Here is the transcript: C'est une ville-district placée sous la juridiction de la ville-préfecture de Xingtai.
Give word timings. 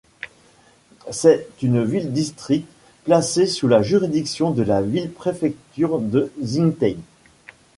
C'est 1.11 1.47
une 1.61 1.83
ville-district 1.85 2.65
placée 3.03 3.45
sous 3.45 3.67
la 3.67 3.83
juridiction 3.83 4.49
de 4.49 4.63
la 4.63 4.81
ville-préfecture 4.81 5.99
de 5.99 6.31
Xingtai. 6.41 6.97